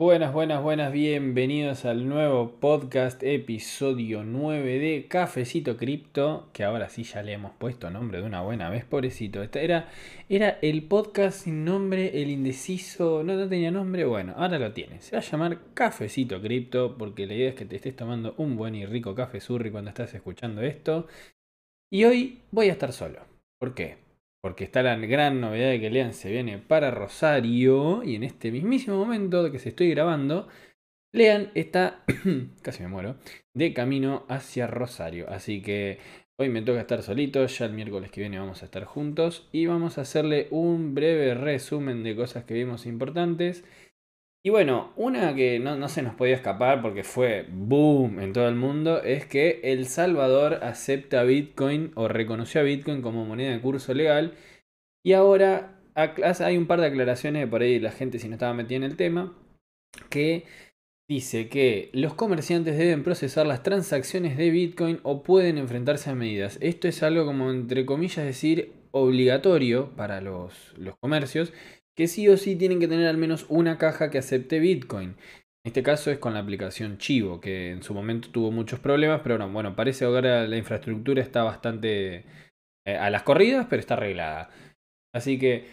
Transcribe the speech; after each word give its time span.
Buenas, 0.00 0.32
buenas, 0.32 0.62
buenas, 0.62 0.92
bienvenidos 0.94 1.84
al 1.84 2.08
nuevo 2.08 2.52
podcast, 2.52 3.22
episodio 3.22 4.24
9 4.24 4.78
de 4.78 5.06
Cafecito 5.06 5.76
Cripto, 5.76 6.48
que 6.54 6.64
ahora 6.64 6.88
sí 6.88 7.02
ya 7.02 7.22
le 7.22 7.34
hemos 7.34 7.52
puesto 7.52 7.90
nombre 7.90 8.22
de 8.22 8.26
una 8.26 8.40
buena 8.40 8.70
vez, 8.70 8.86
pobrecito. 8.86 9.42
Este 9.42 9.62
era, 9.62 9.90
era 10.30 10.58
el 10.62 10.84
podcast 10.84 11.40
sin 11.44 11.66
nombre, 11.66 12.22
el 12.22 12.30
indeciso, 12.30 13.22
no, 13.22 13.34
no 13.34 13.46
tenía 13.46 13.70
nombre, 13.70 14.06
bueno, 14.06 14.32
ahora 14.38 14.58
lo 14.58 14.72
tiene. 14.72 15.02
Se 15.02 15.16
va 15.16 15.20
a 15.20 15.22
llamar 15.22 15.58
Cafecito 15.74 16.40
Cripto, 16.40 16.96
porque 16.96 17.26
la 17.26 17.34
idea 17.34 17.50
es 17.50 17.54
que 17.54 17.66
te 17.66 17.76
estés 17.76 17.94
tomando 17.94 18.32
un 18.38 18.56
buen 18.56 18.74
y 18.74 18.86
rico 18.86 19.14
café 19.14 19.38
surri 19.38 19.70
cuando 19.70 19.90
estás 19.90 20.14
escuchando 20.14 20.62
esto. 20.62 21.08
Y 21.92 22.04
hoy 22.04 22.40
voy 22.52 22.70
a 22.70 22.72
estar 22.72 22.94
solo. 22.94 23.20
¿Por 23.58 23.74
qué? 23.74 23.98
Porque 24.40 24.64
está 24.64 24.82
la 24.82 24.96
gran 24.96 25.40
novedad 25.40 25.70
de 25.70 25.80
que 25.80 25.90
Lean 25.90 26.14
se 26.14 26.30
viene 26.30 26.58
para 26.58 26.90
Rosario 26.90 28.02
y 28.02 28.14
en 28.14 28.24
este 28.24 28.50
mismísimo 28.50 28.96
momento 28.96 29.50
que 29.50 29.58
se 29.58 29.70
estoy 29.70 29.90
grabando, 29.90 30.48
Lean 31.12 31.50
está, 31.54 32.04
casi 32.62 32.82
me 32.82 32.88
muero, 32.88 33.16
de 33.54 33.74
camino 33.74 34.24
hacia 34.28 34.66
Rosario. 34.66 35.28
Así 35.28 35.60
que 35.60 35.98
hoy 36.38 36.48
me 36.48 36.62
toca 36.62 36.80
estar 36.80 37.02
solito, 37.02 37.44
ya 37.44 37.66
el 37.66 37.72
miércoles 37.72 38.10
que 38.10 38.20
viene 38.20 38.38
vamos 38.38 38.62
a 38.62 38.66
estar 38.66 38.84
juntos 38.84 39.48
y 39.52 39.66
vamos 39.66 39.98
a 39.98 40.02
hacerle 40.02 40.48
un 40.50 40.94
breve 40.94 41.34
resumen 41.34 42.02
de 42.02 42.16
cosas 42.16 42.44
que 42.44 42.54
vimos 42.54 42.86
importantes. 42.86 43.64
Y 44.42 44.48
bueno, 44.48 44.92
una 44.96 45.34
que 45.34 45.58
no, 45.58 45.76
no, 45.76 45.88
se 45.88 46.02
nos 46.02 46.14
podía 46.14 46.34
escapar 46.34 46.80
porque 46.80 47.04
fue 47.04 47.46
boom 47.50 48.20
en 48.20 48.32
todo 48.32 48.48
el 48.48 48.54
mundo 48.54 49.02
es 49.02 49.26
que 49.26 49.60
El 49.62 49.86
Salvador 49.86 50.60
acepta 50.62 51.24
Bitcoin 51.24 51.92
o 51.94 52.08
reconoció 52.08 52.62
a 52.62 52.64
Bitcoin 52.64 53.02
como 53.02 53.26
moneda 53.26 53.52
de 53.52 53.60
curso 53.60 53.92
legal. 53.92 54.34
Y 55.04 55.12
ahora 55.12 55.78
hay 55.94 56.56
un 56.56 56.66
par 56.66 56.80
de 56.80 56.86
aclaraciones 56.86 57.46
por 57.48 57.60
ahí 57.62 57.78
la 57.80 57.92
gente 57.92 58.18
si 58.18 58.28
no 58.28 58.34
estaba 58.34 58.54
metida 58.54 58.76
en 58.76 58.84
el 58.84 58.96
tema 58.96 59.36
que 60.08 60.44
dice 61.08 61.48
que 61.48 61.90
los 61.92 62.14
comerciantes 62.14 62.78
deben 62.78 63.02
procesar 63.02 63.46
las 63.46 63.62
transacciones 63.62 64.38
de 64.38 64.50
Bitcoin 64.50 65.00
o 65.02 65.22
pueden 65.22 65.58
enfrentarse 65.58 66.10
a 66.10 66.14
medidas. 66.14 66.56
Esto 66.62 66.88
es 66.88 67.02
algo 67.02 67.26
como 67.26 67.50
entre 67.50 67.84
comillas 67.84 68.24
decir 68.24 68.72
obligatorio 68.92 69.90
para 69.96 70.20
los, 70.20 70.72
los 70.78 70.96
comercios 70.98 71.52
que 72.00 72.08
sí 72.08 72.26
o 72.30 72.38
sí 72.38 72.56
tienen 72.56 72.80
que 72.80 72.88
tener 72.88 73.06
al 73.06 73.18
menos 73.18 73.44
una 73.50 73.76
caja 73.76 74.08
que 74.08 74.16
acepte 74.16 74.58
Bitcoin. 74.58 75.10
En 75.10 75.66
este 75.66 75.82
caso 75.82 76.10
es 76.10 76.18
con 76.18 76.32
la 76.32 76.40
aplicación 76.40 76.96
Chivo, 76.96 77.42
que 77.42 77.72
en 77.72 77.82
su 77.82 77.92
momento 77.92 78.30
tuvo 78.30 78.50
muchos 78.50 78.80
problemas, 78.80 79.20
pero 79.22 79.46
bueno, 79.50 79.76
parece 79.76 80.06
ahora 80.06 80.48
la 80.48 80.56
infraestructura 80.56 81.20
está 81.20 81.42
bastante 81.42 82.24
eh, 82.86 82.96
a 82.96 83.10
las 83.10 83.22
corridas, 83.22 83.66
pero 83.68 83.80
está 83.80 83.94
arreglada. 83.94 84.48
Así 85.14 85.38
que... 85.38 85.66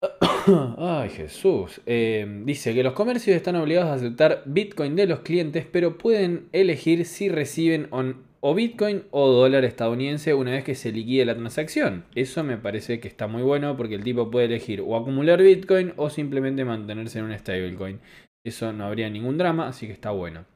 Ay 0.78 1.10
Jesús. 1.10 1.82
Eh, 1.84 2.26
dice 2.46 2.72
que 2.72 2.82
los 2.82 2.94
comercios 2.94 3.36
están 3.36 3.56
obligados 3.56 3.90
a 3.90 3.94
aceptar 3.96 4.42
Bitcoin 4.46 4.96
de 4.96 5.08
los 5.08 5.20
clientes, 5.20 5.66
pero 5.70 5.98
pueden 5.98 6.48
elegir 6.52 7.04
si 7.04 7.28
reciben 7.28 7.88
o 7.90 8.14
o 8.40 8.54
Bitcoin 8.54 9.04
o 9.10 9.28
dólar 9.28 9.64
estadounidense 9.64 10.34
una 10.34 10.52
vez 10.52 10.64
que 10.64 10.74
se 10.74 10.92
liquide 10.92 11.24
la 11.24 11.34
transacción. 11.34 12.04
Eso 12.14 12.42
me 12.42 12.56
parece 12.56 13.00
que 13.00 13.08
está 13.08 13.26
muy 13.26 13.42
bueno 13.42 13.76
porque 13.76 13.94
el 13.94 14.04
tipo 14.04 14.30
puede 14.30 14.46
elegir 14.46 14.80
o 14.80 14.96
acumular 14.96 15.42
Bitcoin 15.42 15.92
o 15.96 16.10
simplemente 16.10 16.64
mantenerse 16.64 17.18
en 17.18 17.26
un 17.26 17.38
stablecoin. 17.38 18.00
Eso 18.44 18.72
no 18.72 18.86
habría 18.86 19.10
ningún 19.10 19.36
drama, 19.36 19.68
así 19.68 19.86
que 19.86 19.92
está 19.92 20.10
bueno. 20.10 20.46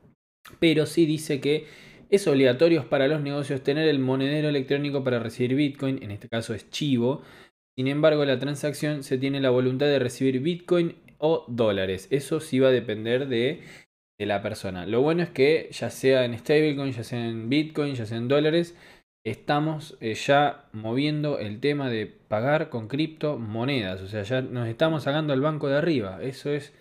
Pero 0.59 0.87
sí 0.87 1.07
dice 1.07 1.41
que 1.41 1.67
es 2.11 2.27
obligatorio 2.27 2.89
para 2.89 3.09
los 3.09 3.21
negocios 3.21 3.63
tener 3.63 3.89
el 3.89 3.99
monedero 3.99 4.49
electrónico 4.49 5.05
para 5.05 5.19
recibir 5.19 5.55
Bitcoin, 5.55 6.03
en 6.03 6.11
este 6.11 6.29
caso 6.29 6.55
es 6.55 6.71
Chivo. 6.71 7.23
Sin 7.77 7.89
embargo, 7.89 8.25
la 8.25 8.39
transacción 8.39 9.03
se 9.03 9.19
tiene 9.19 9.41
la 9.41 9.51
voluntad 9.51 9.87
de 9.87 9.99
recibir 9.99 10.41
Bitcoin 10.41 10.97
o 11.19 11.45
dólares. 11.49 12.09
Eso 12.11 12.41
sí 12.41 12.59
va 12.61 12.69
a 12.69 12.73
depender 12.73 13.27
de 13.29 13.63
de 14.19 14.27
la 14.27 14.43
persona. 14.43 14.87
Lo 14.87 15.01
bueno 15.03 15.23
es 15.23 15.31
que 15.31 15.69
ya 15.73 15.91
sea 15.91 16.25
en 16.25 16.39
stablecoin, 16.39 16.93
ya 16.93 17.05
sea 17.05 17.25
en 17.27 17.49
bitcoin, 17.49 17.95
ya 17.95 18.07
sea 18.07 18.19
en 18.19 18.29
dólares, 18.29 18.77
estamos 19.25 19.97
eh, 20.01 20.15
ya 20.15 20.67
moviendo 20.73 21.39
el 21.39 21.61
tema 21.61 21.89
de 21.89 22.07
pagar 22.07 22.71
con 22.71 22.89
criptomonedas. 22.89 24.01
O 24.03 24.07
sea, 24.07 24.23
ya 24.23 24.43
nos 24.43 24.69
estamos 24.69 25.05
sacando 25.05 25.33
al 25.33 25.41
banco 25.41 25.69
de 25.69 25.79
arriba. 25.79 26.23
Eso 26.23 26.51
es 26.51 26.73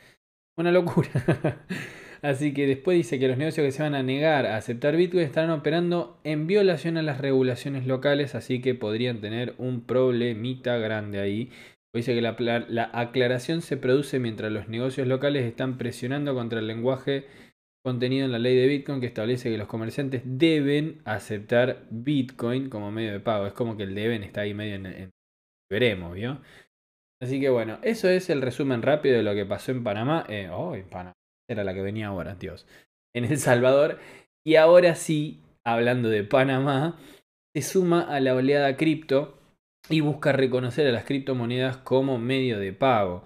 una 0.57 0.71
locura. 0.71 1.09
Así 2.23 2.53
que 2.53 2.65
después 2.67 2.95
dice 2.95 3.19
que 3.19 3.27
los 3.27 3.37
negocios 3.37 3.65
que 3.65 3.71
se 3.73 3.83
van 3.83 3.95
a 3.95 4.01
negar 4.01 4.45
a 4.45 4.55
aceptar 4.55 4.95
Bitcoin 4.95 5.23
estarán 5.23 5.49
operando 5.49 6.21
en 6.23 6.47
violación 6.47 6.95
a 6.95 7.01
las 7.01 7.17
regulaciones 7.19 7.85
locales, 7.85 8.33
así 8.33 8.61
que 8.61 8.75
podrían 8.75 9.19
tener 9.19 9.55
un 9.57 9.81
problemita 9.81 10.77
grande 10.77 11.19
ahí. 11.19 11.51
Dice 11.93 12.15
que 12.15 12.21
la, 12.21 12.89
aclaración 12.93 13.61
se 13.61 13.77
produce 13.77 14.19
mientras 14.19 14.51
los 14.51 14.67
negocios 14.67 15.07
locales 15.07 15.45
están 15.45 15.77
presionando 15.77 16.33
contra 16.33 16.59
el 16.59 16.67
lenguaje 16.67 17.27
contenido 17.85 18.25
en 18.25 18.31
la 18.31 18.39
ley 18.39 18.55
de 18.55 18.65
Bitcoin 18.65 18.99
que 18.99 19.05
establece 19.05 19.51
que 19.51 19.57
los 19.57 19.67
comerciantes 19.67 20.23
deben 20.25 21.01
aceptar 21.05 21.85
Bitcoin 21.91 22.69
como 22.69 22.91
medio 22.91 23.11
de 23.11 23.19
pago. 23.19 23.45
Es 23.45 23.53
como 23.53 23.77
que 23.77 23.83
el 23.83 23.93
deben 23.93 24.23
está 24.23 24.41
ahí 24.41 24.53
medio 24.53 24.75
en... 24.75 25.11
veremos, 25.69 26.15
¿vio? 26.15 26.41
Así 27.21 27.39
que 27.39 27.49
bueno, 27.49 27.77
eso 27.83 28.09
es 28.09 28.29
el 28.29 28.41
resumen 28.41 28.81
rápido 28.81 29.17
de 29.17 29.23
lo 29.23 29.35
que 29.35 29.45
pasó 29.45 29.71
en 29.71 29.83
Panamá. 29.83 30.25
Eh, 30.29 30.49
oh, 30.51 30.75
en 30.75 30.89
Panamá. 30.89 31.13
Era 31.47 31.63
la 31.63 31.73
que 31.73 31.81
venía 31.81 32.07
ahora, 32.07 32.35
Dios. 32.35 32.65
En 33.13 33.25
El 33.25 33.37
Salvador. 33.37 33.99
Y 34.45 34.55
ahora 34.55 34.95
sí, 34.95 35.41
hablando 35.63 36.09
de 36.09 36.23
Panamá, 36.23 36.97
se 37.53 37.61
suma 37.61 38.01
a 38.01 38.19
la 38.19 38.33
oleada 38.33 38.75
cripto 38.77 39.37
y 39.89 39.99
busca 40.01 40.31
reconocer 40.31 40.87
a 40.87 40.91
las 40.91 41.05
criptomonedas 41.05 41.77
como 41.77 42.17
medio 42.17 42.59
de 42.59 42.73
pago. 42.73 43.23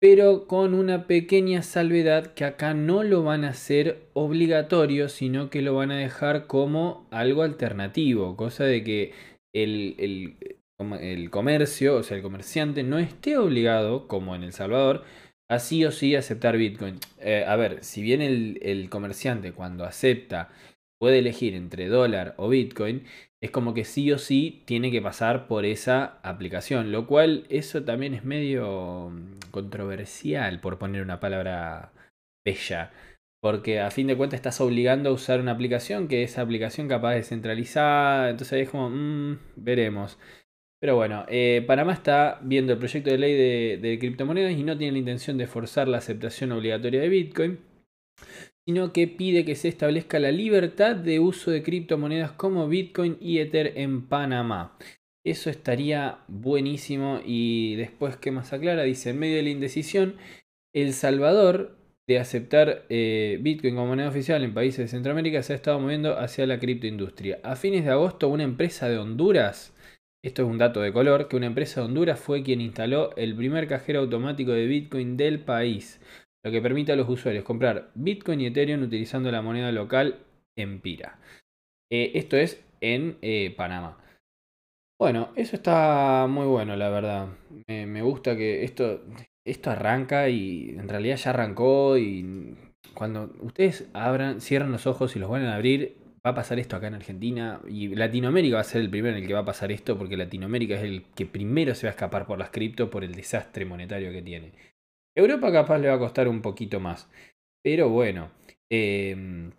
Pero 0.00 0.46
con 0.46 0.74
una 0.74 1.08
pequeña 1.08 1.62
salvedad 1.62 2.32
que 2.34 2.44
acá 2.44 2.72
no 2.72 3.02
lo 3.02 3.24
van 3.24 3.44
a 3.44 3.50
hacer 3.50 4.08
obligatorio, 4.12 5.08
sino 5.08 5.50
que 5.50 5.60
lo 5.60 5.74
van 5.74 5.90
a 5.90 5.96
dejar 5.96 6.46
como 6.46 7.08
algo 7.10 7.42
alternativo. 7.42 8.36
Cosa 8.36 8.64
de 8.64 8.84
que 8.84 9.12
el, 9.52 10.36
el, 10.78 11.30
comercio, 11.30 11.96
o 11.96 12.02
sea, 12.04 12.16
el 12.16 12.22
comerciante, 12.22 12.84
no 12.84 13.00
esté 13.00 13.36
obligado, 13.38 14.06
como 14.06 14.36
en 14.36 14.44
El 14.44 14.52
Salvador, 14.52 15.02
a 15.48 15.58
sí 15.58 15.84
o 15.84 15.90
sí 15.90 16.14
aceptar 16.14 16.56
Bitcoin. 16.56 17.00
Eh, 17.18 17.44
a 17.44 17.56
ver, 17.56 17.82
si 17.82 18.00
bien 18.00 18.22
el, 18.22 18.60
el 18.62 18.88
comerciante 18.90 19.52
cuando 19.52 19.84
acepta 19.84 20.50
puede 20.98 21.20
elegir 21.20 21.54
entre 21.54 21.88
dólar 21.88 22.34
o 22.36 22.48
Bitcoin, 22.48 23.04
es 23.40 23.50
como 23.50 23.74
que 23.74 23.84
sí 23.84 24.10
o 24.12 24.18
sí 24.18 24.62
tiene 24.66 24.90
que 24.90 25.02
pasar 25.02 25.46
por 25.46 25.64
esa 25.64 26.18
aplicación, 26.22 26.92
lo 26.92 27.06
cual 27.06 27.46
eso 27.50 27.84
también 27.84 28.14
es 28.14 28.24
medio 28.24 29.10
mm, 29.10 29.50
controversial, 29.50 30.60
por 30.60 30.78
poner 30.78 31.02
una 31.02 31.20
palabra 31.20 31.92
bella, 32.44 32.90
porque 33.40 33.80
a 33.80 33.90
fin 33.90 34.08
de 34.08 34.16
cuentas 34.16 34.38
estás 34.38 34.60
obligando 34.60 35.10
a 35.10 35.12
usar 35.12 35.40
una 35.40 35.52
aplicación 35.52 36.08
que 36.08 36.22
esa 36.24 36.42
aplicación 36.42 36.88
capaz 36.88 37.14
de 37.14 37.22
centralizada, 37.22 38.30
entonces 38.30 38.62
es 38.62 38.70
como, 38.70 38.90
mmm, 38.90 39.38
veremos. 39.56 40.18
Pero 40.80 40.96
bueno, 40.96 41.24
eh, 41.28 41.64
Panamá 41.66 41.92
está 41.92 42.38
viendo 42.42 42.72
el 42.72 42.78
proyecto 42.78 43.10
de 43.10 43.18
ley 43.18 43.34
de, 43.34 43.78
de 43.82 43.98
criptomonedas 43.98 44.52
y 44.52 44.62
no 44.62 44.78
tiene 44.78 44.92
la 44.92 44.98
intención 44.98 45.36
de 45.38 45.48
forzar 45.48 45.88
la 45.88 45.98
aceptación 45.98 46.52
obligatoria 46.52 47.00
de 47.00 47.08
Bitcoin 47.08 47.58
sino 48.68 48.92
que 48.92 49.08
pide 49.08 49.46
que 49.46 49.54
se 49.54 49.68
establezca 49.68 50.18
la 50.18 50.30
libertad 50.30 50.94
de 50.94 51.20
uso 51.20 51.50
de 51.50 51.62
criptomonedas 51.62 52.32
como 52.32 52.68
Bitcoin 52.68 53.16
y 53.18 53.38
Ether 53.38 53.72
en 53.76 54.06
Panamá. 54.06 54.76
Eso 55.24 55.48
estaría 55.48 56.18
buenísimo 56.28 57.22
y 57.24 57.76
después, 57.76 58.18
¿qué 58.18 58.30
más 58.30 58.52
aclara? 58.52 58.82
Dice, 58.82 59.08
en 59.08 59.20
medio 59.20 59.36
de 59.36 59.44
la 59.44 59.48
indecisión, 59.48 60.16
El 60.74 60.92
Salvador 60.92 61.78
de 62.06 62.18
aceptar 62.18 62.84
eh, 62.90 63.38
Bitcoin 63.40 63.74
como 63.74 63.86
moneda 63.86 64.10
oficial 64.10 64.44
en 64.44 64.52
países 64.52 64.80
de 64.80 64.88
Centroamérica 64.88 65.42
se 65.42 65.54
ha 65.54 65.56
estado 65.56 65.80
moviendo 65.80 66.18
hacia 66.18 66.46
la 66.46 66.58
criptoindustria. 66.58 67.40
A 67.44 67.56
fines 67.56 67.86
de 67.86 67.92
agosto, 67.92 68.28
una 68.28 68.42
empresa 68.42 68.90
de 68.90 68.98
Honduras, 68.98 69.74
esto 70.22 70.42
es 70.42 70.48
un 70.48 70.58
dato 70.58 70.82
de 70.82 70.92
color, 70.92 71.28
que 71.28 71.36
una 71.36 71.46
empresa 71.46 71.80
de 71.80 71.86
Honduras 71.86 72.20
fue 72.20 72.42
quien 72.42 72.60
instaló 72.60 73.16
el 73.16 73.34
primer 73.34 73.66
cajero 73.66 74.00
automático 74.00 74.52
de 74.52 74.66
Bitcoin 74.66 75.16
del 75.16 75.40
país 75.40 76.02
lo 76.44 76.50
que 76.50 76.62
permite 76.62 76.92
a 76.92 76.96
los 76.96 77.08
usuarios 77.08 77.44
comprar 77.44 77.90
Bitcoin 77.94 78.40
y 78.40 78.46
Ethereum 78.46 78.82
utilizando 78.82 79.30
la 79.30 79.42
moneda 79.42 79.72
local 79.72 80.20
Empira. 80.56 81.18
Eh, 81.90 82.12
esto 82.14 82.36
es 82.36 82.64
en 82.80 83.16
eh, 83.22 83.54
Panamá. 83.56 83.98
Bueno, 84.98 85.32
eso 85.36 85.54
está 85.54 86.26
muy 86.28 86.46
bueno, 86.46 86.74
la 86.74 86.88
verdad. 86.90 87.28
Me, 87.68 88.02
gusta 88.02 88.36
que 88.36 88.64
esto, 88.64 89.04
esto 89.46 89.70
arranca 89.70 90.28
y 90.28 90.70
en 90.70 90.88
realidad 90.88 91.16
ya 91.16 91.30
arrancó 91.30 91.96
y 91.96 92.56
cuando 92.94 93.32
ustedes 93.40 93.88
abran, 93.92 94.40
cierran 94.40 94.72
los 94.72 94.88
ojos 94.88 95.14
y 95.14 95.20
los 95.20 95.30
van 95.30 95.44
a 95.44 95.54
abrir, 95.54 95.96
va 96.26 96.32
a 96.32 96.34
pasar 96.34 96.58
esto 96.58 96.74
acá 96.74 96.88
en 96.88 96.94
Argentina 96.94 97.60
y 97.68 97.94
Latinoamérica 97.94 98.56
va 98.56 98.62
a 98.62 98.64
ser 98.64 98.80
el 98.80 98.90
primero 98.90 99.16
en 99.16 99.22
el 99.22 99.28
que 99.28 99.34
va 99.34 99.40
a 99.40 99.44
pasar 99.44 99.70
esto 99.70 99.96
porque 99.96 100.16
Latinoamérica 100.16 100.74
es 100.74 100.82
el 100.82 101.04
que 101.14 101.26
primero 101.26 101.76
se 101.76 101.86
va 101.86 101.90
a 101.90 101.94
escapar 101.94 102.26
por 102.26 102.38
las 102.38 102.50
cripto 102.50 102.90
por 102.90 103.04
el 103.04 103.14
desastre 103.14 103.64
monetario 103.64 104.10
que 104.10 104.22
tiene. 104.22 104.52
Europa 105.18 105.50
capaz 105.50 105.78
le 105.78 105.88
va 105.88 105.94
a 105.94 105.98
costar 105.98 106.28
un 106.28 106.42
poquito 106.42 106.80
más. 106.80 107.10
Pero 107.62 107.88
bueno. 107.88 108.30
Eh, 108.70 109.50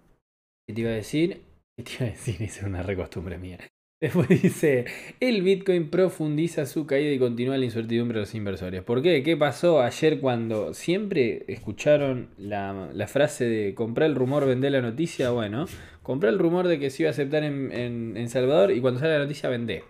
¿Qué 0.67 0.73
te 0.73 0.81
iba 0.81 0.91
a 0.91 0.93
decir? 0.93 1.41
¿Qué 1.77 1.83
te 1.83 1.91
iba 1.95 2.05
a 2.05 2.09
decir? 2.09 2.41
Es 2.41 2.61
una 2.63 2.83
recostumbre 2.83 3.37
mía. 3.37 3.57
Después 4.01 4.29
dice, 4.29 4.85
el 5.19 5.41
Bitcoin 5.41 5.89
profundiza 5.89 6.65
su 6.65 6.85
caída 6.85 7.11
y 7.11 7.19
continúa 7.19 7.57
la 7.57 7.65
incertidumbre 7.65 8.19
de 8.19 8.21
los 8.21 8.33
inversores. 8.33 8.81
¿Por 8.81 9.01
qué? 9.01 9.23
¿Qué 9.23 9.35
pasó 9.35 9.81
ayer 9.81 10.21
cuando 10.21 10.73
siempre 10.73 11.43
escucharon 11.49 12.29
la, 12.37 13.07
frase 13.07 13.43
de 13.43 13.75
comprar 13.75 14.09
el 14.09 14.15
rumor, 14.15 14.45
vender 14.45 14.71
la 14.71 14.81
noticia? 14.81 15.31
Bueno, 15.31 15.65
compré 16.01 16.29
el 16.29 16.39
rumor 16.39 16.69
de 16.69 16.79
que 16.79 16.91
se 16.91 17.03
iba 17.03 17.09
a 17.09 17.11
aceptar 17.11 17.43
en, 17.43 17.73
en, 17.73 18.29
Salvador 18.29 18.71
y 18.71 18.79
cuando 18.79 19.01
sale 19.01 19.13
la 19.13 19.23
noticia 19.23 19.49
vendé. 19.49 19.83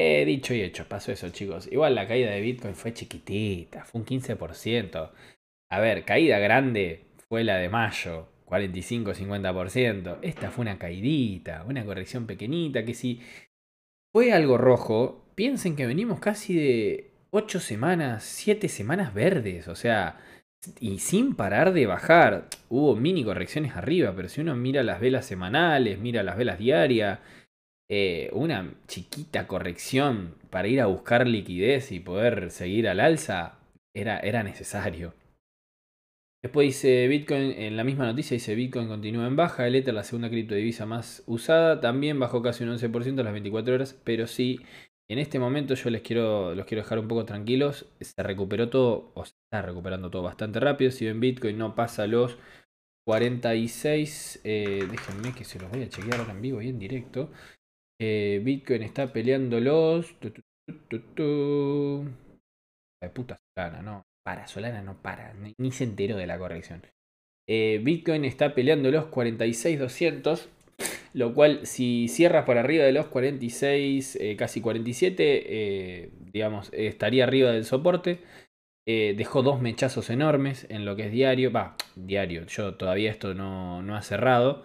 He 0.00 0.24
dicho 0.24 0.54
y 0.54 0.62
hecho, 0.62 0.84
pasó 0.88 1.10
eso 1.10 1.28
chicos. 1.30 1.66
Igual 1.72 1.96
la 1.96 2.06
caída 2.06 2.30
de 2.30 2.40
Bitcoin 2.40 2.76
fue 2.76 2.92
chiquitita, 2.92 3.84
fue 3.84 4.00
un 4.00 4.06
15%. 4.06 5.10
A 5.72 5.80
ver, 5.80 6.04
caída 6.04 6.38
grande 6.38 7.06
fue 7.28 7.42
la 7.42 7.56
de 7.56 7.68
mayo, 7.68 8.28
45-50%. 8.46 10.18
Esta 10.22 10.52
fue 10.52 10.62
una 10.62 10.78
caidita, 10.78 11.64
una 11.66 11.84
corrección 11.84 12.28
pequeñita 12.28 12.84
que 12.84 12.94
si 12.94 13.22
fue 14.12 14.32
algo 14.32 14.56
rojo, 14.56 15.32
piensen 15.34 15.74
que 15.74 15.88
venimos 15.88 16.20
casi 16.20 16.54
de 16.54 17.10
8 17.30 17.58
semanas, 17.58 18.22
7 18.22 18.68
semanas 18.68 19.12
verdes, 19.12 19.66
o 19.66 19.74
sea, 19.74 20.20
y 20.78 21.00
sin 21.00 21.34
parar 21.34 21.72
de 21.72 21.86
bajar. 21.86 22.46
Hubo 22.68 22.94
mini 22.94 23.24
correcciones 23.24 23.74
arriba, 23.74 24.12
pero 24.14 24.28
si 24.28 24.42
uno 24.42 24.54
mira 24.54 24.84
las 24.84 25.00
velas 25.00 25.26
semanales, 25.26 25.98
mira 25.98 26.22
las 26.22 26.36
velas 26.36 26.60
diarias, 26.60 27.18
eh, 27.90 28.30
una 28.32 28.74
chiquita 28.86 29.46
corrección 29.46 30.34
para 30.50 30.68
ir 30.68 30.80
a 30.80 30.86
buscar 30.86 31.26
liquidez 31.26 31.90
y 31.92 32.00
poder 32.00 32.50
seguir 32.50 32.88
al 32.88 33.00
alza 33.00 33.58
era, 33.94 34.18
era 34.20 34.42
necesario. 34.42 35.14
Después 36.42 36.68
dice 36.68 37.08
Bitcoin, 37.08 37.50
en 37.52 37.76
la 37.76 37.82
misma 37.82 38.06
noticia 38.06 38.34
dice 38.36 38.54
Bitcoin 38.54 38.86
continúa 38.86 39.26
en 39.26 39.34
baja, 39.34 39.66
el 39.66 39.74
Ether, 39.74 39.92
la 39.92 40.04
segunda 40.04 40.30
criptodivisa 40.30 40.86
más 40.86 41.24
usada, 41.26 41.80
también 41.80 42.20
bajó 42.20 42.42
casi 42.42 42.62
un 42.62 42.70
11% 42.70 43.18
a 43.18 43.24
las 43.24 43.32
24 43.32 43.74
horas, 43.74 44.00
pero 44.04 44.28
sí, 44.28 44.60
en 45.10 45.18
este 45.18 45.40
momento 45.40 45.74
yo 45.74 45.90
les 45.90 46.02
quiero, 46.02 46.54
los 46.54 46.64
quiero 46.64 46.84
dejar 46.84 47.00
un 47.00 47.08
poco 47.08 47.24
tranquilos, 47.24 47.86
se 48.00 48.22
recuperó 48.22 48.68
todo, 48.70 49.10
o 49.14 49.24
se 49.24 49.32
está 49.46 49.62
recuperando 49.62 50.10
todo 50.10 50.22
bastante 50.22 50.60
rápido, 50.60 50.92
si 50.92 51.06
ven 51.06 51.18
Bitcoin 51.18 51.58
no 51.58 51.74
pasa 51.74 52.06
los 52.06 52.38
46, 53.04 54.42
eh, 54.44 54.86
déjenme 54.88 55.34
que 55.34 55.44
se 55.44 55.58
los 55.58 55.70
voy 55.70 55.82
a 55.82 55.88
chequear 55.88 56.20
ahora 56.20 56.34
en 56.34 56.42
vivo 56.42 56.62
y 56.62 56.68
en 56.68 56.78
directo, 56.78 57.32
eh, 58.00 58.40
Bitcoin 58.42 58.82
está 58.82 59.12
peleando 59.12 59.60
los... 59.60 60.14
De 63.00 63.10
puta 63.10 63.38
solana, 63.54 63.82
¿no? 63.82 64.08
para, 64.28 64.46
Solana 64.46 64.82
no 64.82 65.00
para, 65.00 65.32
ni, 65.56 65.72
se 65.72 65.84
enteró 65.84 66.16
de 66.16 66.26
la 66.26 66.38
corrección. 66.38 66.82
Eh, 67.48 67.80
Bitcoin 67.82 68.26
está 68.26 68.54
peleando 68.54 68.90
los 68.90 69.06
46,200, 69.06 70.50
lo 71.14 71.32
cual 71.32 71.60
si 71.66 72.08
cierra 72.08 72.44
por 72.44 72.58
arriba 72.58 72.84
de 72.84 72.92
los 72.92 73.06
46, 73.06 74.16
eh, 74.16 74.36
casi 74.36 74.60
47, 74.60 75.22
eh, 75.22 76.10
digamos, 76.20 76.70
estaría 76.74 77.24
arriba 77.24 77.50
del 77.52 77.64
soporte. 77.64 78.20
dejó 78.86 79.42
dos 79.42 79.62
mechazos 79.62 80.10
enormes 80.10 80.66
en 80.68 80.84
lo 80.84 80.94
que 80.94 81.06
es 81.06 81.12
diario, 81.12 81.50
va, 81.50 81.76
diario, 81.96 82.44
yo 82.46 82.74
todavía 82.74 83.10
esto 83.10 83.32
no, 83.32 83.82
no 83.82 83.96
ha 83.96 84.02
cerrado. 84.02 84.64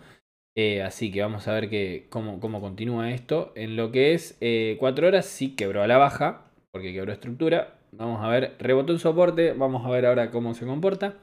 Así 0.83 1.11
que 1.11 1.21
vamos 1.21 1.47
a 1.47 1.53
ver 1.53 2.07
cómo, 2.09 2.39
cómo, 2.39 2.61
continúa 2.61 3.11
esto. 3.11 3.51
En 3.55 3.75
lo 3.75 3.91
que 3.91 4.13
es 4.13 4.37
4 4.79 5.07
horas 5.07 5.25
sí 5.25 5.55
quebró 5.55 5.81
a 5.83 5.87
la 5.87 5.97
baja, 5.97 6.45
porque 6.71 6.93
quebró 6.93 7.11
estructura. 7.11 7.79
Vamos 7.91 8.23
a 8.23 8.27
ver, 8.27 8.55
rebotó 8.59 8.93
un 8.93 8.99
soporte, 8.99 9.53
vamos 9.53 9.85
a 9.85 9.89
ver 9.89 10.05
ahora 10.05 10.31
cómo 10.31 10.53
se 10.53 10.65
comporta. 10.65 11.15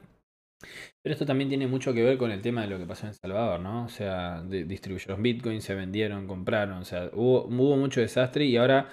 Pero 1.01 1.13
esto 1.13 1.25
también 1.25 1.49
tiene 1.49 1.67
mucho 1.67 1.93
que 1.93 2.03
ver 2.03 2.17
con 2.17 2.31
el 2.31 2.41
tema 2.41 2.61
de 2.61 2.67
lo 2.67 2.77
que 2.77 2.85
pasó 2.85 3.07
en 3.07 3.13
Salvador, 3.13 3.59
¿no? 3.59 3.85
O 3.85 3.89
sea, 3.89 4.43
distribuyeron 4.43 5.23
Bitcoin, 5.23 5.61
se 5.61 5.73
vendieron, 5.73 6.27
compraron, 6.27 6.77
o 6.79 6.85
sea, 6.85 7.09
hubo, 7.13 7.45
hubo 7.45 7.75
mucho 7.75 8.01
desastre 8.01 8.45
y 8.45 8.57
ahora 8.57 8.87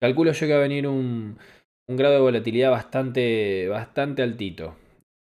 calculo 0.00 0.32
yo 0.32 0.46
que 0.46 0.52
va 0.52 0.58
a 0.60 0.62
venir 0.62 0.86
un, 0.86 1.38
un 1.88 1.96
grado 1.96 2.14
de 2.14 2.20
volatilidad 2.20 2.70
bastante, 2.70 3.68
bastante 3.68 4.22
altito. 4.22 4.76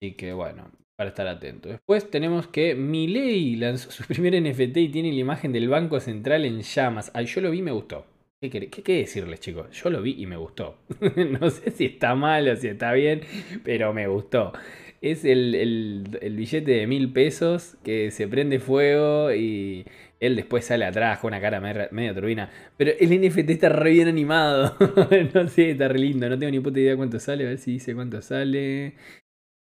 Así 0.01 0.15
que 0.15 0.33
bueno, 0.33 0.71
para 0.99 1.11
estar 1.11 1.29
atento. 1.29 1.69
Después 1.69 2.11
tenemos 2.11 2.49
que 2.49 2.75
Milei 2.75 3.55
lanzó 3.55 3.93
su 3.93 4.05
primer 4.09 4.35
NFT 4.43 4.77
y 4.79 4.89
tiene 4.89 5.13
la 5.13 5.21
imagen 5.21 5.53
del 5.53 5.69
Banco 5.69 6.01
Central 6.01 6.45
en 6.45 6.61
llamas. 6.63 7.13
Ay, 7.15 7.27
yo 7.27 7.41
lo 7.41 7.53
vi, 7.53 7.63
me 7.63 7.71
gustó. 7.71 8.05
¿Qué, 8.41 8.51
qué, 8.51 8.93
decirles, 8.99 9.39
chicos? 9.39 9.71
Yo 9.71 9.91
lo 9.91 10.03
vi 10.03 10.17
y 10.19 10.27
me 10.27 10.37
gustó. 10.37 10.77
no 11.41 11.51
sé 11.51 11.71
si 11.71 11.85
está 11.85 12.17
mal 12.17 12.49
o 12.49 12.57
si 12.57 12.67
está 12.67 12.93
bien, 12.93 13.21
pero 13.63 13.93
me 13.95 14.09
gustó. 14.09 14.53
Es 15.01 15.25
el, 15.25 16.05
billete 16.33 16.73
de 16.73 16.87
mil 16.89 17.13
pesos 17.13 17.77
que 17.85 18.11
se 18.11 18.27
prende 18.27 18.59
fuego 18.59 19.33
y 19.33 19.85
él 20.19 20.35
después 20.35 20.65
sale 20.65 20.85
atrás 20.85 21.21
con 21.21 21.29
una 21.29 21.41
cara 21.41 21.61
media, 21.61 22.13
turbina. 22.13 22.51
Pero 22.77 22.91
el 22.99 23.21
NFT 23.21 23.51
está 23.51 23.69
re 23.69 23.93
bien 23.93 24.09
animado. 24.09 24.77
no 25.35 25.47
sé, 25.47 25.71
está 25.71 25.87
re 25.87 26.01
lindo. 26.01 26.29
No 26.29 26.37
tengo 26.37 26.51
ni 26.51 26.59
puta 26.59 26.81
idea 26.81 26.97
cuánto 26.97 27.21
sale. 27.21 27.45
A 27.45 27.51
ver 27.51 27.59
si 27.59 27.75
dice 27.75 27.95
cuánto 27.95 28.21
sale. 28.21 28.95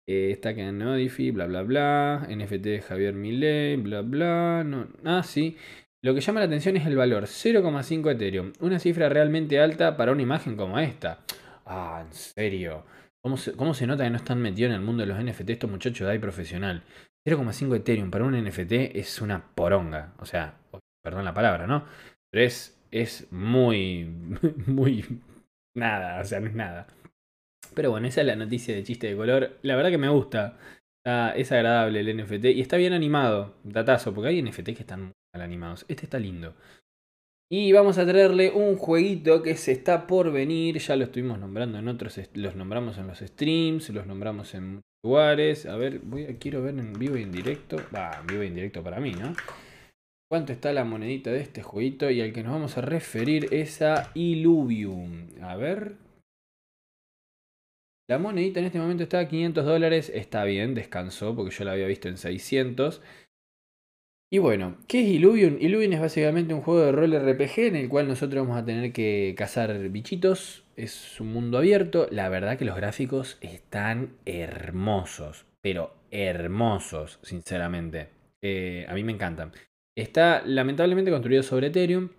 Eh, 0.07 0.31
está 0.31 0.55
que 0.55 0.61
en 0.61 0.79
bla 1.33 1.47
bla 1.47 1.63
bla. 1.63 2.27
NFT 2.29 2.63
de 2.63 2.81
Javier 2.81 3.13
Millet, 3.13 3.77
bla 3.83 4.01
bla. 4.01 4.63
No, 4.65 4.87
ah, 5.03 5.21
sí. 5.23 5.57
Lo 6.01 6.13
que 6.13 6.21
llama 6.21 6.39
la 6.39 6.45
atención 6.45 6.77
es 6.77 6.85
el 6.85 6.95
valor, 6.95 7.23
0,5 7.23 8.11
Ethereum. 8.11 8.53
Una 8.61 8.79
cifra 8.79 9.09
realmente 9.09 9.59
alta 9.59 9.97
para 9.97 10.11
una 10.11 10.21
imagen 10.21 10.55
como 10.55 10.79
esta. 10.79 11.19
Ah, 11.65 12.03
en 12.05 12.13
serio. 12.13 12.85
¿Cómo 13.21 13.35
se, 13.73 13.87
nota 13.87 14.05
que 14.05 14.09
no 14.09 14.17
están 14.17 14.41
metidos 14.41 14.69
en 14.69 14.75
el 14.75 14.81
mundo 14.81 15.01
de 15.01 15.07
los 15.07 15.21
NFT 15.21 15.49
estos 15.49 15.69
muchachos 15.69 16.07
de 16.07 16.13
ahí 16.13 16.19
profesional? 16.19 16.83
0,5 17.27 17.75
Ethereum 17.75 18.09
para 18.09 18.23
un 18.23 18.41
NFT 18.41 18.95
es 18.95 19.21
una 19.21 19.43
poronga. 19.53 20.13
O 20.19 20.25
sea, 20.25 20.55
perdón 21.03 21.25
la 21.25 21.33
palabra, 21.33 21.67
¿no? 21.67 21.83
Pero 22.31 22.45
es, 22.45 22.79
es 22.91 23.27
muy, 23.31 24.05
muy... 24.67 25.03
Nada, 25.75 26.21
o 26.21 26.23
sea, 26.23 26.39
no 26.39 26.47
es 26.47 26.55
nada. 26.55 26.87
Pero 27.77 27.91
bueno, 27.91 28.07
esa 28.07 28.21
es 28.21 28.27
la 28.27 28.35
noticia 28.35 28.73
de 28.73 28.83
chiste 28.83 29.05
de 29.05 29.15
color. 29.15 29.59
La 29.61 29.75
verdad 29.75 29.91
que 29.91 29.99
me 29.99 30.09
gusta. 30.09 30.57
es 31.05 31.51
agradable 31.51 31.99
el 31.99 32.17
NFT 32.17 32.45
y 32.45 32.61
está 32.61 32.75
bien 32.75 32.91
animado. 32.91 33.53
Datazo, 33.63 34.15
porque 34.15 34.29
hay 34.29 34.41
NFT 34.41 34.65
que 34.73 34.79
están 34.79 35.13
animados. 35.31 35.85
Este 35.87 36.05
está 36.05 36.17
lindo. 36.17 36.55
Y 37.51 37.71
vamos 37.73 37.99
a 37.99 38.07
traerle 38.07 38.49
un 38.49 38.77
jueguito 38.77 39.43
que 39.43 39.55
se 39.55 39.73
está 39.73 40.07
por 40.07 40.31
venir. 40.31 40.79
Ya 40.79 40.95
lo 40.95 41.03
estuvimos 41.03 41.37
nombrando 41.37 41.77
en 41.77 41.87
otros. 41.87 42.19
Los 42.33 42.55
nombramos 42.55 42.97
en 42.97 43.05
los 43.05 43.19
streams. 43.19 43.91
Los 43.91 44.07
nombramos 44.07 44.55
en 44.55 44.81
lugares. 45.05 45.67
A 45.67 45.77
ver, 45.77 46.01
quiero 46.39 46.63
ver 46.63 46.79
en 46.79 46.93
vivo 46.93 47.15
y 47.15 47.21
en 47.21 47.31
directo. 47.31 47.77
Va, 47.95 48.23
vivo 48.27 48.41
y 48.41 48.47
en 48.47 48.55
directo 48.55 48.83
para 48.83 48.99
mí, 48.99 49.11
¿no? 49.11 49.35
¿Cuánto 50.31 50.51
está 50.51 50.73
la 50.73 50.83
monedita 50.83 51.29
de 51.29 51.41
este 51.41 51.61
jueguito? 51.61 52.09
Y 52.09 52.21
al 52.21 52.33
que 52.33 52.41
nos 52.41 52.53
vamos 52.53 52.75
a 52.79 52.81
referir 52.81 53.49
es 53.51 53.83
a 53.83 54.09
Illuvium. 54.15 55.27
A 55.43 55.55
ver. 55.57 56.06
La 58.09 58.17
monedita 58.17 58.61
en 58.61 58.67
este 58.67 58.79
momento 58.79 59.03
está 59.03 59.19
a 59.19 59.27
500 59.27 59.65
dólares. 59.65 60.11
Está 60.13 60.45
bien, 60.45 60.73
descansó 60.73 61.35
porque 61.35 61.53
yo 61.53 61.65
la 61.65 61.73
había 61.73 61.87
visto 61.87 62.07
en 62.07 62.17
600. 62.17 63.01
Y 64.29 64.39
bueno, 64.39 64.77
¿qué 64.87 65.01
es 65.01 65.07
Illuvium? 65.07 65.57
Illuvium 65.59 65.93
es 65.93 65.99
básicamente 65.99 66.53
un 66.53 66.61
juego 66.61 66.81
de 66.81 66.91
rol 66.93 67.13
RPG 67.13 67.59
en 67.59 67.75
el 67.75 67.89
cual 67.89 68.07
nosotros 68.07 68.45
vamos 68.45 68.61
a 68.61 68.65
tener 68.65 68.93
que 68.93 69.35
cazar 69.37 69.77
bichitos. 69.89 70.63
Es 70.77 71.19
un 71.19 71.33
mundo 71.33 71.57
abierto. 71.57 72.07
La 72.09 72.29
verdad 72.29 72.57
que 72.57 72.65
los 72.65 72.77
gráficos 72.77 73.37
están 73.41 74.15
hermosos, 74.25 75.45
pero 75.61 75.93
hermosos, 76.11 77.19
sinceramente. 77.23 78.09
Eh, 78.41 78.85
a 78.87 78.93
mí 78.93 79.03
me 79.03 79.11
encantan. 79.11 79.51
Está 79.97 80.43
lamentablemente 80.45 81.11
construido 81.11 81.43
sobre 81.43 81.67
Ethereum. 81.67 82.09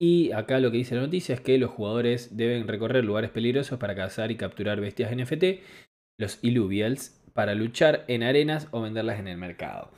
Y 0.00 0.32
acá 0.32 0.60
lo 0.60 0.70
que 0.70 0.78
dice 0.78 0.94
la 0.94 1.02
noticia 1.02 1.34
es 1.34 1.40
que 1.40 1.58
los 1.58 1.70
jugadores 1.70 2.36
deben 2.36 2.68
recorrer 2.68 3.04
lugares 3.04 3.30
peligrosos 3.30 3.78
para 3.78 3.96
cazar 3.96 4.30
y 4.30 4.36
capturar 4.36 4.80
bestias 4.80 5.14
NFT, 5.14 5.60
los 6.18 6.38
Illuvials, 6.42 7.20
para 7.34 7.54
luchar 7.54 8.04
en 8.08 8.22
arenas 8.22 8.68
o 8.70 8.80
venderlas 8.80 9.18
en 9.18 9.28
el 9.28 9.38
mercado. 9.38 9.90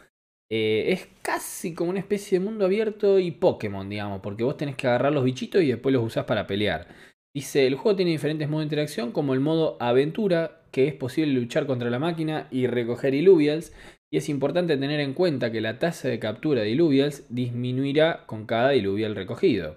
Eh, 0.51 0.93
es 0.93 1.09
casi 1.23 1.75
como 1.75 1.91
una 1.91 2.01
especie 2.01 2.39
de 2.39 2.45
mundo 2.45 2.65
abierto 2.65 3.19
y 3.19 3.31
Pokémon, 3.31 3.89
digamos, 3.89 4.21
porque 4.21 4.43
vos 4.43 4.57
tenés 4.57 4.75
que 4.77 4.89
agarrar 4.89 5.13
los 5.13 5.25
bichitos 5.25 5.63
y 5.63 5.69
después 5.69 5.93
los 5.93 6.05
usás 6.05 6.25
para 6.25 6.47
pelear. 6.47 6.89
Dice, 7.33 7.67
el 7.67 7.77
juego 7.77 7.97
tiene 7.97 8.11
diferentes 8.11 8.49
modos 8.49 8.63
de 8.63 8.67
interacción, 8.67 9.13
como 9.13 9.35
el 9.35 9.41
modo 9.41 9.77
aventura, 9.81 10.63
que 10.73 10.89
es 10.89 10.95
posible 10.95 11.33
luchar 11.33 11.67
contra 11.67 11.89
la 11.89 12.01
máquina 12.01 12.49
y 12.51 12.67
recoger 12.67 13.15
Illuvials, 13.15 13.73
y 14.13 14.17
es 14.17 14.29
importante 14.29 14.77
tener 14.77 15.01
en 15.01 15.15
cuenta 15.15 15.53
que 15.53 15.61
la 15.61 15.79
tasa 15.79 16.09
de 16.09 16.19
captura 16.19 16.63
de 16.63 16.71
Illuvials 16.71 17.27
disminuirá 17.29 18.27
con 18.27 18.47
cada 18.47 18.75
Illuvial 18.75 19.15
recogido. 19.15 19.77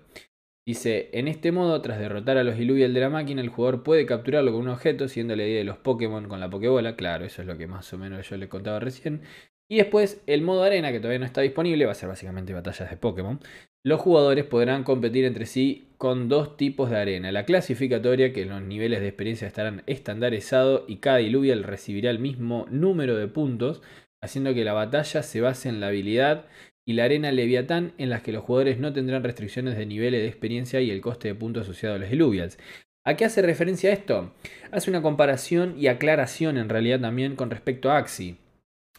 Dice, 0.66 1.10
en 1.12 1.28
este 1.28 1.52
modo, 1.52 1.82
tras 1.82 2.00
derrotar 2.00 2.38
a 2.38 2.44
los 2.44 2.58
Illuvial 2.58 2.94
de 2.94 3.02
la 3.02 3.10
máquina, 3.10 3.42
el 3.42 3.50
jugador 3.50 3.84
puede 3.84 4.06
capturarlo 4.06 4.54
con 4.54 4.62
un 4.62 4.70
objeto, 4.70 5.08
siendo 5.08 5.36
la 5.36 5.44
idea 5.44 5.58
de 5.58 5.66
los 5.66 5.78
Pokémon 5.78 6.28
con 6.28 6.40
la 6.40 6.50
Pokébola, 6.50 6.96
claro, 6.96 7.26
eso 7.26 7.42
es 7.42 7.48
lo 7.48 7.58
que 7.58 7.68
más 7.68 7.92
o 7.94 7.98
menos 7.98 8.30
yo 8.30 8.38
le 8.38 8.48
contaba 8.48 8.80
recién, 8.80 9.22
y 9.70 9.78
después 9.78 10.24
el 10.28 10.42
modo 10.42 10.64
arena, 10.64 10.92
que 10.92 11.00
todavía 11.00 11.20
no 11.20 11.26
está 11.26 11.42
disponible, 11.42 11.86
va 11.86 11.94
a 11.94 11.96
ser 11.96 12.08
básicamente 12.10 12.54
batallas 12.54 12.90
de 12.90 12.98
Pokémon. 12.98 13.40
Los 13.86 14.00
jugadores 14.00 14.46
podrán 14.46 14.84
competir 14.84 15.26
entre 15.26 15.46
sí 15.46 15.90
con 15.98 16.30
dos 16.30 16.58
tipos 16.58 16.90
de 16.90 16.98
arena. 16.98 17.32
La 17.32 17.46
clasificatoria, 17.46 18.34
que 18.34 18.46
los 18.46 18.62
niveles 18.62 19.02
de 19.02 19.08
experiencia 19.08 19.48
estarán 19.48 19.84
estandarizados 19.88 20.84
y 20.88 20.98
cada 20.98 21.22
Illuvial 21.22 21.64
recibirá 21.64 22.10
el 22.12 22.20
mismo 22.20 22.68
número 22.70 23.18
de 23.18 23.28
puntos, 23.28 23.82
haciendo 24.24 24.54
que 24.54 24.64
la 24.64 24.74
batalla 24.74 25.22
se 25.22 25.42
base 25.42 25.68
en 25.68 25.82
la 25.82 25.88
habilidad 25.88 26.46
y 26.86 26.94
la 26.94 27.04
arena 27.04 27.32
Leviatán 27.32 27.94
en 27.98 28.10
las 28.10 28.22
que 28.22 28.32
los 28.32 28.44
jugadores 28.44 28.80
no 28.80 28.94
tendrán 28.94 29.24
restricciones 29.24 29.78
de 29.78 29.86
niveles 29.86 30.22
de 30.22 30.28
experiencia 30.28 30.80
y 30.80 30.92
el 30.92 31.02
coste 31.02 31.28
de 31.28 31.36
puntos 31.36 31.64
asociado 31.64 31.96
a 31.96 31.98
los 31.98 32.12
Illuvials. 32.12 32.58
¿A 33.06 33.16
qué 33.16 33.26
hace 33.26 33.42
referencia 33.42 33.92
esto? 33.92 34.34
Hace 34.72 34.90
una 34.90 35.02
comparación 35.02 35.76
y 35.78 35.88
aclaración 35.88 36.58
en 36.58 36.70
realidad 36.70 37.02
también 37.02 37.36
con 37.36 37.50
respecto 37.50 37.92
a 37.92 37.98
Axi. 37.98 38.38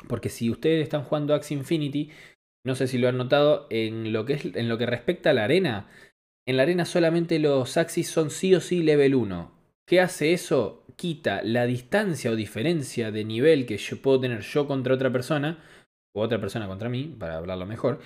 Porque 0.09 0.29
si 0.29 0.51
ustedes 0.51 0.83
están 0.83 1.05
jugando 1.05 1.35
Axi 1.35 1.55
Infinity, 1.55 2.11
no 2.67 2.75
sé 2.75 2.87
si 2.87 2.99
lo 2.99 3.09
han 3.09 3.17
notado, 3.17 3.67
en 3.71 4.13
lo 4.13 4.27
que, 4.27 4.35
es, 4.35 4.45
en 4.45 4.69
lo 4.69 4.77
que 4.77 4.85
respecta 4.85 5.31
a 5.31 5.33
la 5.33 5.45
arena, 5.45 5.89
en 6.47 6.59
la 6.59 6.65
arena 6.65 6.85
solamente 6.85 7.39
los 7.39 7.79
Axis 7.79 8.09
son 8.09 8.31
sí 8.31 8.55
o 8.55 8.61
sí 8.61 8.83
level 8.83 9.15
1. 9.15 9.54
¿Qué 9.87 10.01
hace 10.01 10.33
eso? 10.33 10.85
Quita 10.97 11.43
la 11.43 11.67
distancia 11.67 12.31
o 12.31 12.37
diferencia 12.37 13.11
de 13.11 13.25
nivel 13.25 13.67
que 13.67 13.77
yo 13.77 14.01
puedo 14.01 14.21
tener 14.21 14.41
yo 14.41 14.67
contra 14.67 14.95
otra 14.95 15.13
persona, 15.13 15.63
o 16.15 16.23
otra 16.23 16.41
persona 16.41 16.67
contra 16.69 16.89
mí, 16.89 17.15
para 17.19 17.37
hablarlo 17.37 17.67
mejor, 17.67 18.01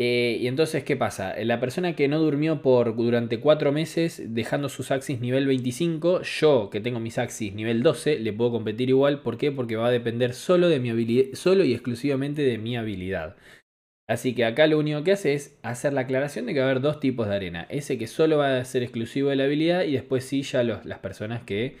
eh, 0.00 0.38
y 0.40 0.46
entonces, 0.46 0.84
¿qué 0.84 0.96
pasa? 0.96 1.34
La 1.44 1.58
persona 1.58 1.96
que 1.96 2.06
no 2.06 2.20
durmió 2.20 2.62
por 2.62 2.94
durante 2.94 3.40
cuatro 3.40 3.72
meses 3.72 4.22
dejando 4.32 4.68
sus 4.68 4.92
axis 4.92 5.20
nivel 5.20 5.46
25, 5.48 6.22
yo 6.22 6.70
que 6.70 6.80
tengo 6.80 7.00
mis 7.00 7.18
axis 7.18 7.52
nivel 7.52 7.82
12, 7.82 8.20
le 8.20 8.32
puedo 8.32 8.52
competir 8.52 8.90
igual. 8.90 9.22
¿Por 9.22 9.38
qué? 9.38 9.50
Porque 9.50 9.74
va 9.76 9.88
a 9.88 9.90
depender 9.90 10.34
solo, 10.34 10.68
de 10.68 10.78
mi 10.78 10.90
habilidad, 10.90 11.34
solo 11.34 11.64
y 11.64 11.72
exclusivamente 11.74 12.42
de 12.42 12.58
mi 12.58 12.76
habilidad. 12.76 13.36
Así 14.08 14.34
que 14.34 14.44
acá 14.44 14.66
lo 14.66 14.78
único 14.78 15.04
que 15.04 15.12
hace 15.12 15.34
es 15.34 15.58
hacer 15.62 15.92
la 15.92 16.02
aclaración 16.02 16.46
de 16.46 16.54
que 16.54 16.60
va 16.60 16.66
a 16.66 16.70
haber 16.70 16.82
dos 16.82 16.98
tipos 16.98 17.28
de 17.28 17.36
arena. 17.36 17.66
Ese 17.68 17.98
que 17.98 18.06
solo 18.06 18.38
va 18.38 18.58
a 18.58 18.64
ser 18.64 18.82
exclusivo 18.82 19.28
de 19.28 19.36
la 19.36 19.44
habilidad 19.44 19.82
y 19.82 19.92
después 19.92 20.24
sí 20.24 20.42
ya 20.42 20.62
las 20.62 20.98
personas 21.00 21.42
que 21.42 21.76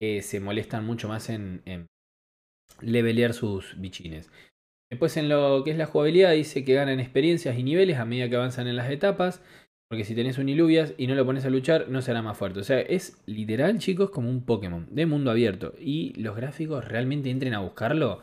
eh, 0.00 0.22
se 0.22 0.38
molestan 0.38 0.86
mucho 0.86 1.08
más 1.08 1.28
en, 1.28 1.62
en 1.64 1.86
levelear 2.80 3.34
sus 3.34 3.78
bichines. 3.80 4.30
Después 4.90 5.16
en 5.16 5.28
lo 5.28 5.62
que 5.64 5.72
es 5.72 5.76
la 5.76 5.86
jugabilidad 5.86 6.32
dice 6.32 6.64
que 6.64 6.74
ganan 6.74 7.00
experiencias 7.00 7.58
y 7.58 7.64
niveles 7.64 7.98
a 7.98 8.04
medida 8.04 8.28
que 8.28 8.36
avanzan 8.36 8.68
en 8.68 8.76
las 8.76 8.90
etapas. 8.90 9.42
Porque 9.88 10.04
si 10.04 10.16
tenés 10.16 10.38
un 10.38 10.48
Iluvias 10.48 10.94
y 10.98 11.06
no 11.06 11.14
lo 11.14 11.24
pones 11.24 11.44
a 11.44 11.50
luchar, 11.50 11.88
no 11.88 12.02
será 12.02 12.20
más 12.20 12.36
fuerte. 12.36 12.58
O 12.58 12.64
sea, 12.64 12.80
es 12.80 13.22
literal, 13.26 13.78
chicos, 13.78 14.10
como 14.10 14.28
un 14.28 14.44
Pokémon 14.44 14.88
de 14.90 15.06
mundo 15.06 15.30
abierto. 15.30 15.74
Y 15.78 16.12
los 16.20 16.34
gráficos 16.34 16.84
realmente 16.84 17.30
entren 17.30 17.54
a 17.54 17.60
buscarlo. 17.60 18.20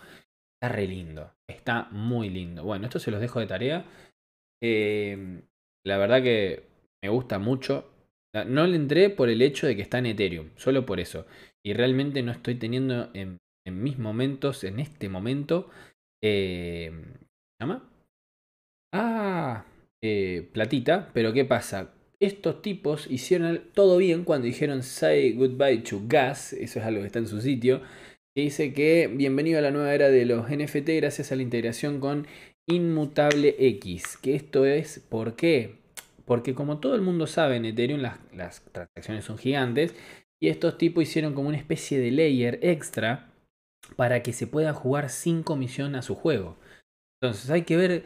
Está 0.63 0.77
re 0.77 0.87
lindo. 0.87 1.29
Está 1.45 1.89
muy 1.91 2.29
lindo. 2.29 2.63
Bueno, 2.63 2.85
esto 2.85 2.97
se 2.97 3.11
los 3.11 3.19
dejo 3.19 3.41
de 3.41 3.47
tarea. 3.47 3.85
Eh, 4.63 5.41
la 5.85 5.97
verdad 5.97 6.23
que 6.23 6.63
me 7.03 7.09
gusta 7.09 7.37
mucho. 7.37 7.91
No 8.47 8.65
le 8.65 8.77
entré 8.77 9.09
por 9.09 9.27
el 9.27 9.41
hecho 9.41 9.67
de 9.67 9.75
que 9.75 9.81
está 9.81 9.97
en 9.97 10.05
Ethereum. 10.05 10.51
Solo 10.55 10.85
por 10.85 11.01
eso. 11.01 11.25
Y 11.65 11.73
realmente 11.73 12.23
no 12.23 12.31
estoy 12.31 12.55
teniendo 12.55 13.09
en, 13.13 13.39
mis 13.65 13.99
momentos, 13.99 14.63
en 14.63 14.79
este 14.79 15.09
momento, 15.09 15.69
eh, 16.23 16.93
llama? 17.61 17.91
Ah, 18.93 19.65
eh, 20.01 20.49
platita. 20.53 21.11
Pero 21.13 21.33
¿qué 21.33 21.43
pasa? 21.43 21.93
Estos 22.21 22.61
tipos 22.61 23.11
hicieron 23.11 23.63
todo 23.73 23.97
bien 23.97 24.23
cuando 24.23 24.45
dijeron 24.45 24.81
say 24.81 25.33
goodbye 25.33 25.79
to 25.79 26.03
gas. 26.07 26.53
Eso 26.53 26.79
es 26.79 26.85
algo 26.85 27.01
que 27.01 27.07
está 27.07 27.19
en 27.19 27.27
su 27.27 27.41
sitio. 27.41 27.81
Que 28.35 28.41
dice 28.41 28.73
que 28.73 29.07
bienvenido 29.13 29.59
a 29.59 29.61
la 29.61 29.69
nueva 29.69 29.93
era 29.93 30.09
de 30.09 30.25
los 30.25 30.49
NFT 30.49 30.89
gracias 30.95 31.31
a 31.31 31.35
la 31.35 31.43
integración 31.43 31.99
con 31.99 32.25
Inmutable 32.67 33.55
X. 33.59 34.17
Que 34.17 34.33
esto 34.33 34.65
es, 34.65 34.97
¿por 35.07 35.35
qué? 35.35 35.75
Porque 36.25 36.55
como 36.55 36.79
todo 36.79 36.95
el 36.95 37.03
mundo 37.03 37.27
sabe 37.27 37.57
en 37.57 37.65
Ethereum 37.65 38.01
las, 38.01 38.63
transacciones 38.71 39.25
son 39.25 39.37
gigantes. 39.37 39.93
Y 40.41 40.47
estos 40.47 40.79
tipos 40.79 41.03
hicieron 41.03 41.35
como 41.35 41.49
una 41.49 41.59
especie 41.59 41.99
de 41.99 42.09
layer 42.09 42.57
extra 42.63 43.31
para 43.95 44.23
que 44.23 44.33
se 44.33 44.47
pueda 44.47 44.73
jugar 44.73 45.11
sin 45.11 45.43
comisión 45.43 45.93
a 45.93 46.01
su 46.01 46.15
juego. 46.15 46.57
Entonces 47.21 47.51
hay 47.51 47.61
que 47.61 47.77
ver 47.77 48.03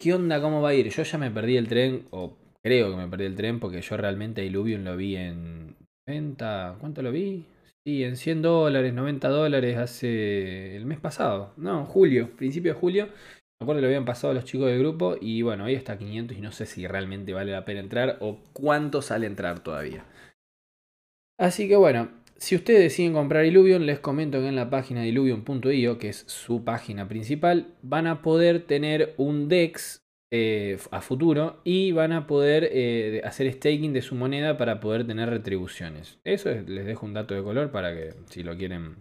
qué 0.00 0.12
onda, 0.12 0.40
cómo 0.40 0.60
va 0.60 0.70
a 0.70 0.74
ir. 0.74 0.88
Yo 0.88 1.04
ya 1.04 1.18
me 1.18 1.30
perdí 1.30 1.56
el 1.56 1.68
tren, 1.68 2.08
o 2.10 2.36
creo 2.64 2.90
que 2.90 2.96
me 2.96 3.06
perdí 3.06 3.26
el 3.26 3.36
tren, 3.36 3.60
porque 3.60 3.80
yo 3.80 3.96
realmente 3.96 4.40
a 4.40 4.44
Illuvium 4.44 4.82
lo 4.82 4.96
vi 4.96 5.14
en 5.14 5.76
90, 6.08 6.78
¿cuánto 6.80 7.00
lo 7.00 7.12
vi? 7.12 7.44
Sí, 7.88 8.04
en 8.04 8.18
100 8.18 8.42
dólares, 8.42 8.92
90 8.92 9.30
dólares 9.30 9.78
hace 9.78 10.76
el 10.76 10.84
mes 10.84 11.00
pasado, 11.00 11.54
no, 11.56 11.86
julio, 11.86 12.36
principio 12.36 12.74
de 12.74 12.78
julio. 12.78 13.06
Me 13.06 13.64
acuerdo 13.64 13.78
que 13.78 13.80
lo 13.80 13.86
habían 13.86 14.04
pasado 14.04 14.34
los 14.34 14.44
chicos 14.44 14.66
del 14.66 14.78
grupo 14.78 15.16
y 15.18 15.40
bueno, 15.40 15.64
ahí 15.64 15.74
está 15.74 15.96
500 15.96 16.36
y 16.36 16.42
no 16.42 16.52
sé 16.52 16.66
si 16.66 16.86
realmente 16.86 17.32
vale 17.32 17.50
la 17.50 17.64
pena 17.64 17.80
entrar 17.80 18.18
o 18.20 18.40
cuánto 18.52 19.00
sale 19.00 19.26
entrar 19.26 19.60
todavía. 19.60 20.04
Así 21.38 21.66
que 21.66 21.76
bueno, 21.76 22.10
si 22.36 22.56
ustedes 22.56 22.80
deciden 22.80 23.14
comprar 23.14 23.46
Illuvion, 23.46 23.86
les 23.86 24.00
comento 24.00 24.38
que 24.38 24.48
en 24.48 24.56
la 24.56 24.68
página 24.68 25.00
de 25.00 25.08
illuvion.io, 25.08 25.98
que 25.98 26.10
es 26.10 26.24
su 26.26 26.64
página 26.64 27.08
principal, 27.08 27.68
van 27.80 28.06
a 28.06 28.20
poder 28.20 28.66
tener 28.66 29.14
un 29.16 29.48
DEX 29.48 30.02
eh, 30.30 30.78
a 30.90 31.00
futuro 31.00 31.62
y 31.64 31.92
van 31.92 32.12
a 32.12 32.26
poder 32.26 32.68
eh, 32.70 33.22
hacer 33.24 33.50
staking 33.50 33.94
de 33.94 34.02
su 34.02 34.14
moneda 34.14 34.58
para 34.58 34.78
poder 34.78 35.06
tener 35.06 35.30
retribuciones. 35.30 36.18
Eso 36.22 36.50
les 36.50 36.84
dejo 36.84 37.06
un 37.06 37.14
dato 37.14 37.34
de 37.34 37.42
color 37.42 37.70
para 37.70 37.94
que 37.94 38.12
si 38.28 38.42
lo 38.42 38.54
quieren, 38.54 38.96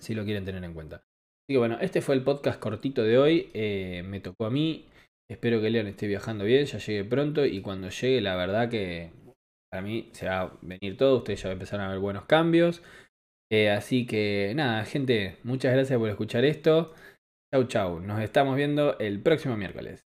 si 0.00 0.14
lo 0.14 0.24
quieren 0.24 0.46
tener 0.46 0.64
en 0.64 0.72
cuenta. 0.72 0.96
Así 0.96 1.52
que 1.52 1.58
bueno, 1.58 1.76
este 1.82 2.00
fue 2.00 2.14
el 2.14 2.22
podcast 2.22 2.58
cortito 2.58 3.02
de 3.02 3.18
hoy. 3.18 3.50
Eh, 3.52 4.02
me 4.06 4.20
tocó 4.20 4.46
a 4.46 4.50
mí. 4.50 4.86
Espero 5.30 5.60
que 5.60 5.68
Leon 5.68 5.86
esté 5.86 6.06
viajando 6.06 6.44
bien, 6.44 6.64
ya 6.64 6.78
llegue 6.78 7.04
pronto 7.04 7.44
y 7.44 7.60
cuando 7.60 7.90
llegue 7.90 8.22
la 8.22 8.34
verdad 8.34 8.70
que 8.70 9.10
para 9.70 9.82
mí 9.82 10.08
se 10.12 10.26
va 10.26 10.40
a 10.40 10.58
venir 10.62 10.96
todo, 10.96 11.18
ustedes 11.18 11.42
ya 11.42 11.52
empezaron 11.52 11.84
a 11.84 11.90
ver 11.90 11.98
buenos 11.98 12.24
cambios. 12.24 12.82
Así 13.76 14.06
que 14.06 14.52
nada, 14.56 14.86
gente, 14.86 15.36
muchas 15.42 15.74
gracias 15.74 15.98
por 15.98 16.08
escuchar 16.08 16.46
esto. 16.46 16.94
Chau, 17.52 17.64
chau. 17.64 18.00
Nos 18.00 18.22
estamos 18.22 18.56
viendo 18.56 18.98
el 18.98 19.20
próximo 19.20 19.54
miércoles. 19.58 20.07